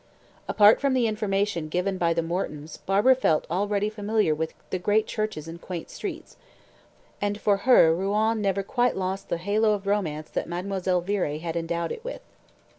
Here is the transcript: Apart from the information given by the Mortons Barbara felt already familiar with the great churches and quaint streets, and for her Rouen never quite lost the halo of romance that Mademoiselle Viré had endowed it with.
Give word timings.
Apart 0.47 0.81
from 0.81 0.95
the 0.95 1.05
information 1.05 1.69
given 1.69 1.99
by 1.99 2.11
the 2.11 2.23
Mortons 2.23 2.77
Barbara 2.87 3.13
felt 3.13 3.45
already 3.51 3.87
familiar 3.87 4.33
with 4.33 4.55
the 4.71 4.79
great 4.79 5.05
churches 5.05 5.47
and 5.47 5.61
quaint 5.61 5.91
streets, 5.91 6.37
and 7.21 7.39
for 7.39 7.57
her 7.57 7.93
Rouen 7.93 8.41
never 8.41 8.63
quite 8.63 8.97
lost 8.97 9.29
the 9.29 9.37
halo 9.37 9.73
of 9.73 9.85
romance 9.85 10.31
that 10.31 10.49
Mademoiselle 10.49 11.03
Viré 11.03 11.39
had 11.39 11.55
endowed 11.55 11.91
it 11.91 12.03
with. 12.03 12.21